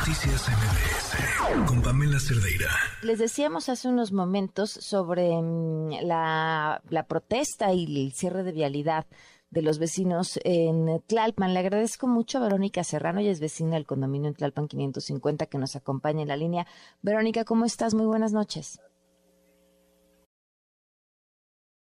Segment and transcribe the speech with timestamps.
[0.00, 2.70] Noticias MBS con Pamela Cerdeira.
[3.02, 9.04] Les decíamos hace unos momentos sobre mm, la, la protesta y el cierre de vialidad
[9.50, 11.52] de los vecinos en Tlalpan.
[11.52, 15.58] Le agradezco mucho a Verónica Serrano, ella es vecina del condominio en Tlalpan 550 que
[15.58, 16.66] nos acompaña en la línea.
[17.02, 17.92] Verónica, ¿cómo estás?
[17.92, 18.80] Muy buenas noches.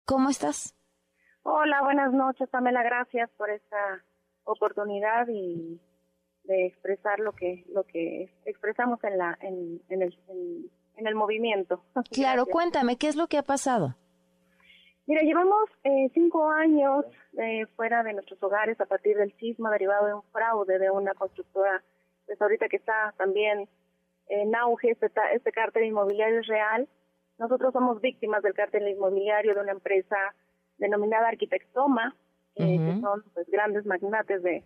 [0.04, 0.76] ¿Cómo estás?
[1.44, 2.84] Hola, buenas noches, Pamela.
[2.84, 4.04] Gracias por esta
[4.44, 5.80] oportunidad y
[6.44, 10.18] de expresar lo que lo que expresamos en la en, en el
[10.98, 11.84] en, el movimiento.
[12.12, 13.96] Claro, cuéntame qué es lo que ha pasado.
[15.08, 17.06] Mira, llevamos eh, cinco años
[17.38, 21.14] eh, fuera de nuestros hogares a partir del sismo derivado de un fraude de una
[21.16, 21.84] constructora,
[22.28, 23.68] pues ahorita que está también
[24.28, 26.88] en auge este, este cártel inmobiliario es real.
[27.40, 30.18] Nosotros somos víctimas del cártel inmobiliario de una empresa
[30.78, 32.16] denominada Arquitectoma,
[32.56, 34.64] eh, que son pues, grandes magnates de,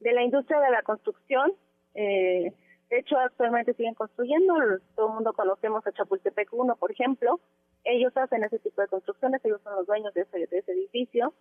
[0.00, 1.52] de la industria de la construcción.
[1.94, 2.52] Eh,
[2.90, 4.54] de hecho, actualmente siguen construyendo.
[4.96, 7.40] Todo el mundo conocemos a Chapultepec 1, por ejemplo.
[7.84, 11.32] Ellos hacen ese tipo de construcciones, ellos son los dueños de ese, de ese edificio.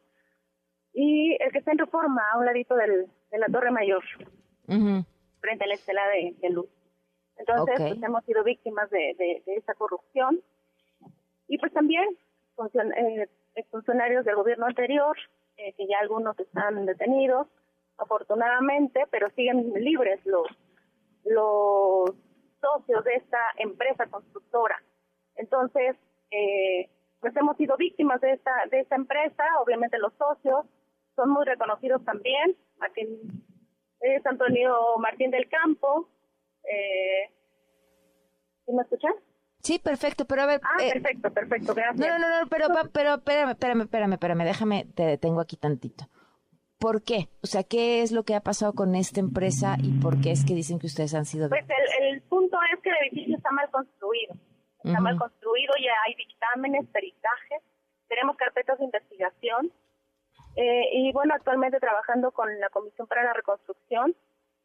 [0.94, 4.04] Y el que está en reforma, a un ladito del, de la Torre Mayor,
[4.66, 6.70] frente a la estela de, luz.
[7.38, 10.42] Entonces, pues, hemos sido víctimas de, de, de, esa corrupción.
[11.48, 12.18] Y pues también
[12.96, 13.28] eh,
[13.70, 15.16] funcionarios del gobierno anterior,
[15.58, 17.48] eh, que ya algunos están detenidos,
[17.98, 20.48] afortunadamente, pero siguen libres los,
[21.26, 22.12] los
[22.62, 24.82] socios de esta empresa constructora.
[25.36, 25.96] Entonces,
[26.32, 30.66] eh, pues hemos sido víctimas de esta, de esta empresa, obviamente los socios
[31.16, 33.44] son muy reconocidos también, Martín,
[34.02, 36.10] es Antonio Martín del Campo,
[36.64, 37.32] eh,
[38.68, 39.14] me escuchan?
[39.62, 40.62] Sí, perfecto, pero a ver...
[40.64, 42.08] Ah, eh, perfecto, perfecto, gracias.
[42.08, 46.06] No, no, no, pero, pero espérame, espérame, espérame, espérame, déjame, te detengo aquí tantito.
[46.80, 47.30] ¿Por qué?
[47.42, 50.46] O sea, ¿qué es lo que ha pasado con esta empresa y por qué es
[50.46, 51.50] que dicen que ustedes han sido...
[51.50, 51.66] Pues
[52.00, 54.36] el, punto es que el edificio está mal construido.
[54.84, 57.62] Está mal construido, ya hay dictámenes, peritajes,
[58.08, 59.72] tenemos carpetas de investigación
[60.56, 64.16] eh, y bueno, actualmente trabajando con la Comisión para la Reconstrucción,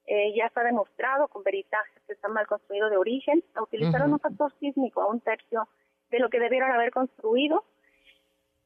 [0.06, 3.42] eh, ya está demostrado con peritajes que está mal construido de origen.
[3.60, 5.68] Utilizaron un factor sísmico a un tercio
[6.10, 7.64] de lo que debieron haber construido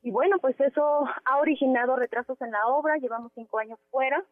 [0.07, 4.25] y bueno, pues eso ha originado retrasos en la obra, llevamos cinco años fuera,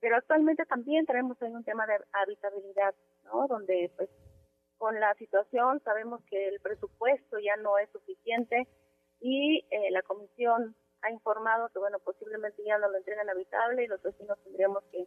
[0.00, 2.94] pero actualmente también tenemos ahí un tema de habitabilidad,
[3.24, 3.46] ¿no?
[3.46, 4.08] Donde pues
[4.78, 8.66] con la situación sabemos que el presupuesto ya no es suficiente
[9.20, 13.88] y eh, la comisión ha informado que bueno, posiblemente ya no lo entregan habitable y
[13.88, 15.06] los vecinos tendríamos que,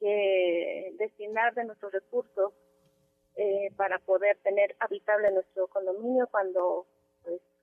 [0.00, 2.52] que destinar de nuestros recursos
[3.36, 6.86] eh, para poder tener habitable nuestro condominio cuando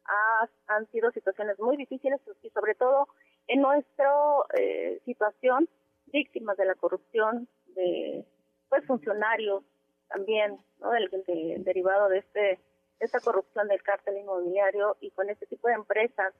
[0.08, 3.08] pues han sido situaciones muy difíciles y sobre todo
[3.48, 4.12] en nuestra
[4.58, 5.68] eh, situación
[6.08, 8.26] víctimas de la corrupción de
[8.70, 9.64] pues funcionarios
[10.10, 11.10] también no del
[11.64, 12.60] derivado de este
[13.00, 16.34] esta corrupción del cártel inmobiliario y con este tipo de empresas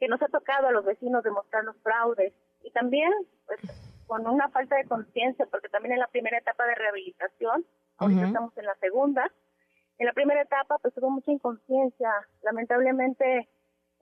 [0.00, 2.32] que nos ha tocado a los vecinos demostrar los fraudes
[2.62, 3.12] y también
[3.46, 3.60] pues
[4.06, 7.66] con una falta de conciencia porque también en la primera etapa de rehabilitación
[7.98, 9.30] ahorita estamos en la segunda
[9.98, 12.10] en la primera etapa pues hubo mucha inconsciencia.
[12.42, 13.48] Lamentablemente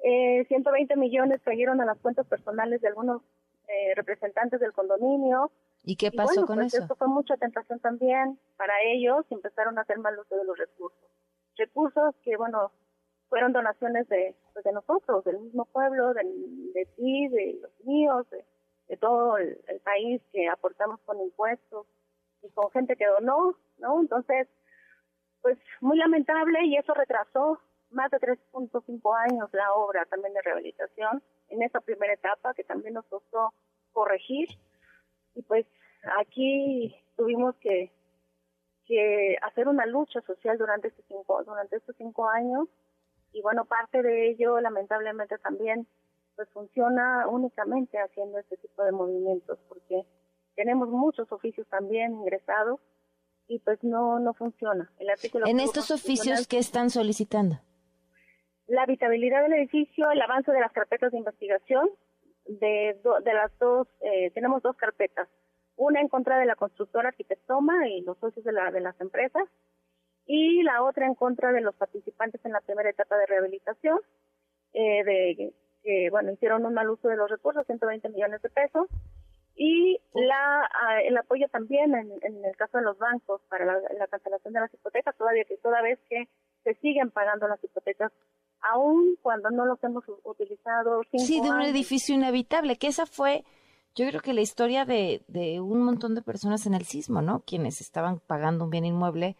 [0.02, 3.22] eh, 120 millones cayeron a las cuentas personales de algunos
[3.68, 5.50] eh, representantes del condominio.
[5.84, 6.82] ¿Y qué pasó con pues, eso?
[6.82, 10.58] Esto fue mucha tentación también para ellos y empezaron a hacer mal uso de los
[10.58, 11.10] recursos.
[11.56, 12.70] Recursos que, bueno,
[13.28, 16.24] fueron donaciones de, pues, de nosotros, del mismo pueblo, de,
[16.74, 21.86] de ti, de los míos, de, todo el, el, país que aportamos con impuestos
[22.42, 24.00] y con gente que donó, ¿no?
[24.00, 24.48] Entonces,
[25.42, 27.60] pues muy lamentable y eso retrasó
[27.90, 32.94] más de 3.5 años la obra también de rehabilitación en esa primera etapa que también
[32.94, 33.54] nos costó
[33.92, 34.48] corregir.
[35.34, 35.66] Y pues
[36.18, 37.92] aquí tuvimos que
[38.86, 42.68] que hacer una lucha social durante estos cinco durante estos cinco años.
[43.32, 45.86] Y bueno parte de ello lamentablemente también
[46.36, 50.06] pues funciona únicamente haciendo este tipo de movimientos porque
[50.54, 52.80] tenemos muchos oficios también ingresados
[53.48, 54.90] y pues no no funciona.
[54.98, 57.60] El artículo en estos oficios que están solicitando
[58.68, 61.88] la habitabilidad del edificio, el avance de las carpetas de investigación
[62.46, 65.28] de de las dos eh, tenemos dos carpetas,
[65.76, 69.44] una en contra de la constructora Arquitectoma y los socios de la de las empresas
[70.26, 74.00] y la otra en contra de los participantes en la primera etapa de rehabilitación
[74.72, 78.88] eh, de que bueno hicieron un mal uso de los recursos 120 millones de pesos
[79.56, 84.06] y la ah, el apoyo también en, en, el caso de los bancos para la,
[84.06, 86.28] cancelación de las hipotecas todavía que toda vez que
[86.62, 88.12] se siguen pagando las hipotecas
[88.60, 93.44] aún cuando no los hemos utilizado sí de un edificio inhabitable que esa fue
[93.96, 97.40] yo creo que la historia de, de un montón de personas en el sismo, ¿no?
[97.46, 99.36] Quienes estaban pagando un bien inmueble,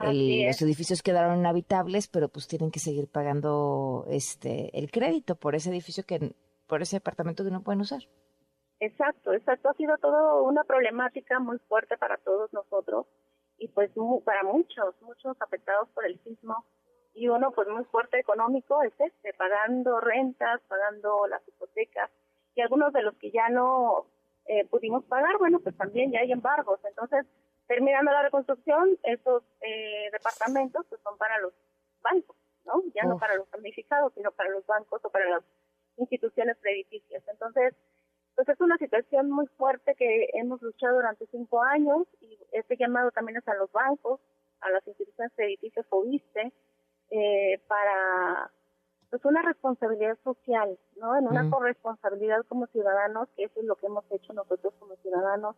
[0.00, 5.70] los edificios quedaron inhabitables, pero pues tienen que seguir pagando este el crédito por ese
[5.70, 6.34] edificio que
[6.66, 8.02] por ese departamento que no pueden usar.
[8.80, 9.70] Exacto, exacto.
[9.70, 13.06] Ha sido todo una problemática muy fuerte para todos nosotros
[13.58, 13.90] y pues
[14.24, 16.64] para muchos, muchos afectados por el sismo.
[17.14, 22.10] Y uno pues muy fuerte económico es este, pagando rentas, pagando las hipotecas
[22.54, 24.06] y algunos de los que ya no
[24.46, 26.78] eh, pudimos pagar, bueno, pues también ya hay embargos.
[26.84, 27.26] Entonces,
[27.66, 31.52] terminando la reconstrucción, esos eh, departamentos pues son para los
[32.02, 32.82] bancos, ¿no?
[32.94, 35.42] Ya no para los damnificados, sino para los bancos o para las
[35.96, 37.22] instituciones crediticias.
[37.28, 37.74] Entonces,
[38.38, 43.10] pues es una situación muy fuerte que hemos luchado durante cinco años y este llamado
[43.10, 44.20] también es a los bancos,
[44.60, 46.52] a las instituciones crediticias FOBISTE,
[47.10, 48.52] eh, para
[49.10, 51.16] pues una responsabilidad social, ¿no?
[51.16, 55.56] En una corresponsabilidad como ciudadanos, que eso es lo que hemos hecho nosotros como ciudadanos,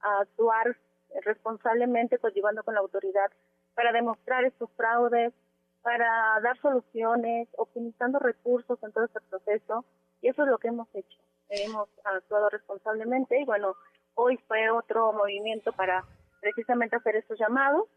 [0.00, 0.76] a actuar
[1.24, 3.32] responsablemente, pues llevando con la autoridad
[3.74, 5.32] para demostrar estos fraudes,
[5.80, 9.86] para dar soluciones, optimizando recursos en todo este proceso,
[10.20, 11.18] y eso es lo que hemos hecho.
[11.48, 13.74] Hemos actuado responsablemente y bueno,
[14.14, 16.04] hoy fue otro movimiento para
[16.40, 17.88] precisamente hacer estos llamados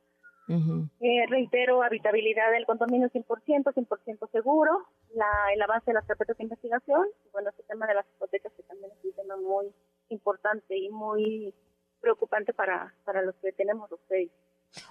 [0.48, 6.44] eh, reitero, habitabilidad del condominio 100%, 100% seguro, la, el avance de las carpetas de
[6.44, 9.74] investigación, y bueno, este tema de las hipotecas que también es un tema muy
[10.09, 11.54] importante y muy
[12.01, 14.38] preocupante para, para los que tenemos los créditos.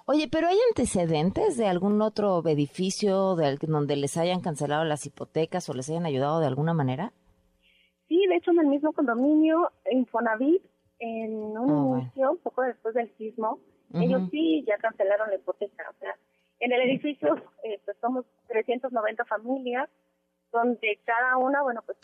[0.07, 5.69] Oye, pero ¿hay antecedentes de algún otro edificio de, donde les hayan cancelado las hipotecas
[5.69, 7.13] o les hayan ayudado de alguna manera?
[8.21, 10.63] Sí, de hecho en el mismo condominio, Infonavit,
[10.99, 13.59] en un ah, inicio, un poco después del sismo,
[13.95, 15.89] ellos sí ya cancelaron la hipoteca.
[15.89, 16.15] O sea,
[16.59, 19.89] en el edificio eh, pues somos 390 familias,
[20.53, 21.97] donde cada una, bueno, pues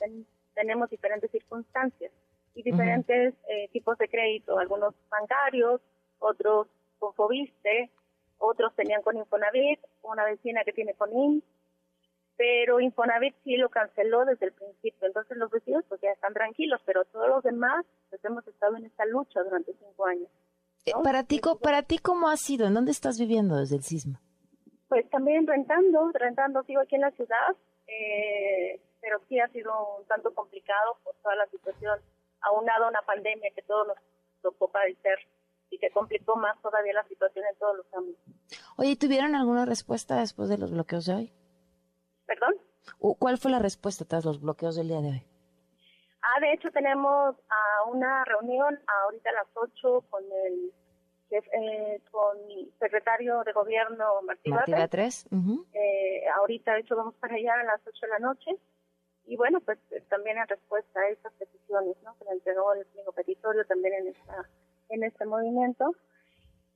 [0.54, 2.10] tenemos diferentes circunstancias
[2.54, 5.82] y diferentes eh, tipos de crédito, algunos bancarios,
[6.18, 6.66] otros
[6.98, 7.90] con Fobiste,
[8.38, 11.42] otros tenían con Infonavit, una vecina que tiene con IN,
[12.36, 16.80] pero Infonavit sí lo canceló desde el principio, entonces los vecinos pues ya están tranquilos,
[16.84, 20.28] pero todos los demás pues hemos estado en esta lucha durante cinco años.
[20.84, 22.66] Eh, para ti, para ti, ¿cómo ha sido?
[22.66, 24.20] ¿En dónde estás viviendo desde el sismo?
[24.88, 27.56] Pues también rentando, rentando, sigo aquí en la ciudad,
[27.88, 31.98] eh, pero sí ha sido un tanto complicado por toda la situación,
[32.40, 33.96] aunado a una pandemia que todo nos
[34.42, 35.18] tocó padecer
[35.70, 38.22] y que complicó más todavía la situación en todos los ámbitos.
[38.76, 41.32] Oye, ¿tuvieron alguna respuesta después de los bloqueos de hoy?
[42.98, 45.22] ¿Cuál fue la respuesta tras los bloqueos del día de hoy?
[46.22, 50.72] Ah, de hecho tenemos a una reunión ahorita a las 8 con el
[51.30, 52.36] eh, con
[52.78, 57.98] secretario de gobierno Martí, Martí eh, ahorita de hecho vamos para allá a las 8
[58.00, 58.50] de la noche
[59.26, 62.16] y bueno pues eh, también en respuesta a esas peticiones ¿no?
[62.18, 64.48] que le entregó el pliego petitorio también en esta
[64.88, 65.96] en este movimiento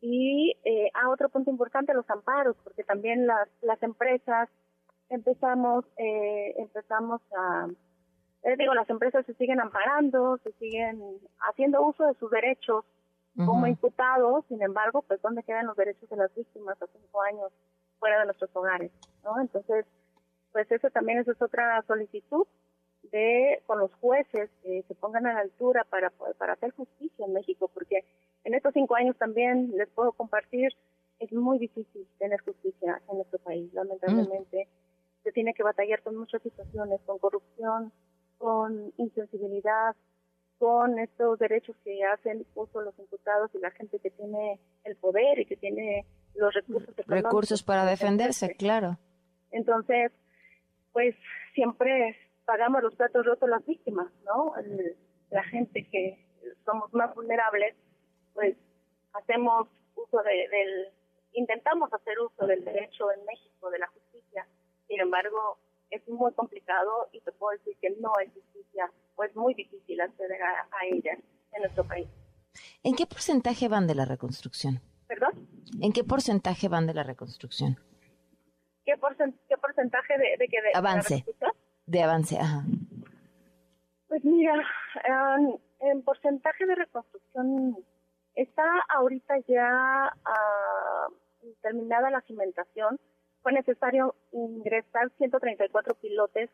[0.00, 4.48] y eh, a otro punto importante los amparos porque también las las empresas
[5.10, 7.68] empezamos eh, empezamos a
[8.42, 10.98] eh, digo, las empresas se siguen amparando, se siguen
[11.40, 12.84] haciendo uso de sus derechos
[13.36, 17.52] como imputados, sin embargo, pues ¿dónde quedan los derechos de las víctimas a cinco años
[17.98, 18.90] fuera de nuestros hogares?
[19.24, 19.40] ¿no?
[19.40, 19.86] Entonces,
[20.52, 22.46] pues eso también es otra solicitud
[23.12, 27.32] de con los jueces que se pongan a la altura para para hacer justicia en
[27.32, 28.04] México, porque
[28.44, 30.72] en estos cinco años también les puedo compartir
[31.18, 34.68] es muy difícil tener justicia en nuestro país, lamentablemente.
[35.22, 37.92] Se tiene que batallar con muchas situaciones, con corrupción,
[38.38, 39.94] con insensibilidad,
[40.58, 45.38] con estos derechos que hacen uso los imputados y la gente que tiene el poder
[45.38, 48.98] y que tiene los recursos recursos para defenderse, claro.
[49.50, 50.12] Entonces,
[50.92, 51.14] pues
[51.54, 54.54] siempre pagamos los platos rotos las víctimas, ¿no?
[55.30, 56.26] la gente que
[56.64, 57.76] somos más vulnerables,
[58.34, 58.56] pues
[59.12, 60.88] hacemos uso de, del,
[61.32, 64.09] intentamos hacer uso del derecho en México, de la justicia.
[64.90, 65.56] Sin embargo,
[65.88, 70.42] es muy complicado y te puedo decir que no hay justicia, pues muy difícil acceder
[70.42, 71.12] a, ella
[71.52, 72.08] en nuestro país.
[72.82, 74.80] ¿En qué porcentaje van de la reconstrucción?
[75.06, 75.48] ¿Perdón?
[75.80, 77.78] ¿En qué porcentaje van de la reconstrucción?
[78.84, 81.24] ¿Qué, porcentaje de, de, de avance?
[81.86, 82.64] De, avance, ajá.
[84.08, 84.54] Pues mira,
[85.78, 87.76] en porcentaje de reconstrucción
[88.34, 92.98] está ahorita ya uh, terminada la cimentación,
[93.42, 96.50] fue necesario ingresar 134 pilotes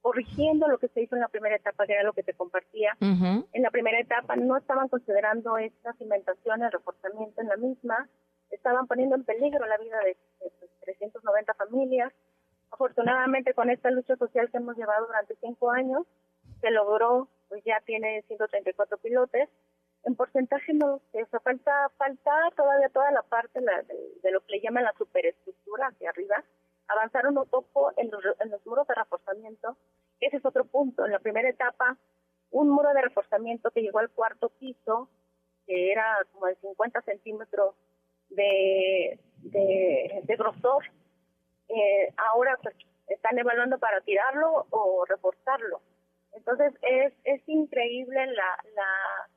[0.00, 2.94] corrigiendo lo que se hizo en la primera etapa, que era lo que te compartía.
[3.00, 8.08] En la primera etapa no estaban considerando esta cimentación, el reforzamiento en la misma,
[8.50, 10.16] estaban poniendo en peligro la vida de,
[10.82, 12.12] 390 pues, familias.
[12.70, 16.06] Afortunadamente, con esta lucha social que hemos llevado durante cinco años,
[16.60, 19.48] se logró pues ya tiene 134 pilotes.
[20.04, 24.60] En porcentaje no o sea, falta, falta todavía toda la parte de, lo que le
[24.60, 26.44] llaman la superestructura hacia arriba.
[26.88, 29.76] Avanzaron un poco en los, en los muros de reforzamiento.
[30.20, 31.06] Ese es otro punto.
[31.06, 31.96] En la primera etapa,
[32.50, 35.08] un muro de reforzamiento que llegó al cuarto piso,
[35.66, 37.74] que era como de 50 centímetros
[38.28, 40.84] de, de, grosor.
[41.68, 42.76] Eh, ahora pues,
[43.08, 45.80] están evaluando para tirarlo o reforzarlo.
[46.32, 49.28] Entonces es, es increíble la, la,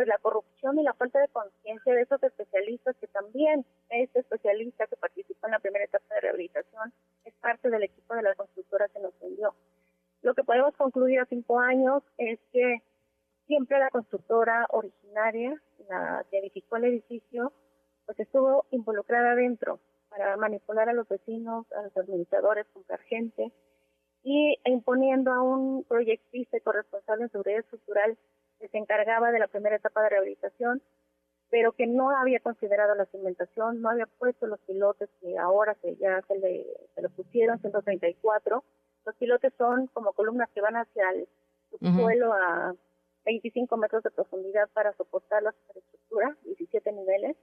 [0.00, 4.86] pues la corrupción y la falta de conciencia de esos especialistas que también este especialista
[4.86, 6.90] que participó en la primera etapa de rehabilitación
[7.26, 9.54] es parte del equipo de la constructora que nos vendió.
[10.22, 12.78] Lo que podemos concluir a cinco años es que
[13.46, 17.52] siempre la constructora originaria, la que edificó el edificio,
[18.06, 23.52] pues estuvo involucrada adentro para manipular a los vecinos, a los administradores, comprar gente
[24.22, 28.16] y imponiendo a un proyectista y corresponsable en seguridad estructural
[28.60, 30.82] que se encargaba de la primera etapa de rehabilitación,
[31.50, 35.96] pero que no había considerado la cimentación, no había puesto los pilotes que ahora se,
[35.96, 38.62] ya se le, se le pusieron, 134.
[39.04, 41.26] Los pilotes son como columnas que van hacia el
[41.96, 42.74] suelo a
[43.24, 47.36] 25 metros de profundidad para soportar la superestructura, 17 niveles.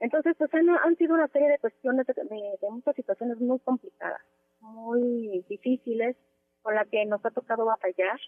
[0.00, 4.22] Entonces, pues han, han sido una serie de cuestiones, de, de muchas situaciones muy complicadas
[4.60, 6.16] muy difíciles
[6.62, 8.18] con la que nos ha tocado batallar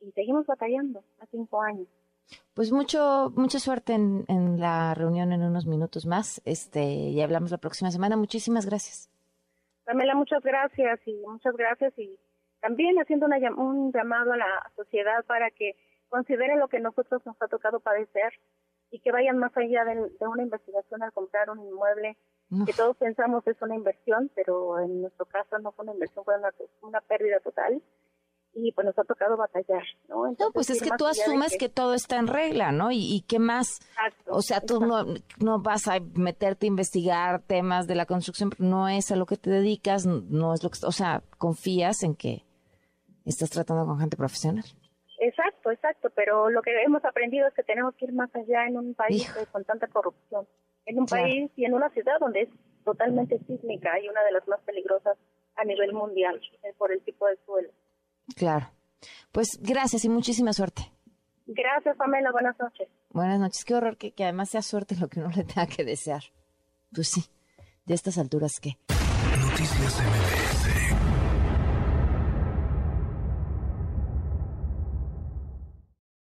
[0.00, 1.88] y seguimos batallando a cinco años.
[2.54, 6.40] Pues mucho, mucha suerte en, en, la reunión en unos minutos más.
[6.44, 8.16] Este, y hablamos la próxima semana.
[8.16, 9.10] Muchísimas gracias.
[9.84, 12.16] Pamela, muchas gracias y muchas gracias y
[12.60, 15.74] también haciendo una, un llamado a la sociedad para que
[16.08, 18.32] considere lo que nosotros nos ha tocado padecer
[18.90, 22.16] y que vayan más allá de, de una investigación al comprar un inmueble
[22.66, 26.34] que todos pensamos es una inversión, pero en nuestro caso no fue una inversión, fue
[26.82, 27.80] una, pérdida total
[28.54, 30.26] y pues nos ha tocado batallar, ¿no?
[30.26, 31.68] no, pues es que tú asumes que...
[31.68, 32.90] todo está en regla, ¿no?
[32.90, 33.80] Y, qué más,
[34.26, 35.04] o sea, tú no,
[35.38, 39.36] no vas a meterte a investigar temas de la construcción, no es a lo que
[39.36, 42.44] te dedicas, no es lo que, o sea, confías en que
[43.24, 44.64] estás tratando con gente profesional.
[45.20, 48.78] Exacto, exacto, pero lo que hemos aprendido es que tenemos que ir más allá en
[48.78, 50.46] un país con tanta corrupción
[50.86, 52.48] en un país y en una ciudad donde es
[52.84, 55.16] totalmente sísmica y una de las más peligrosas
[55.56, 57.70] a nivel mundial eh, por el tipo de suelo.
[58.36, 58.70] Claro.
[59.32, 60.92] Pues gracias y muchísima suerte.
[61.46, 62.30] Gracias, Pamela.
[62.32, 62.88] Buenas noches.
[63.10, 63.64] Buenas noches.
[63.64, 66.22] Qué horror que, que además sea suerte lo que uno le tenga que desear.
[66.94, 67.24] Pues sí,
[67.86, 68.78] de estas alturas, ¿qué?
[69.40, 70.79] Noticias MBS